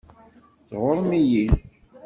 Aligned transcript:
Tɣuṛṛem-iyi. 0.69 1.45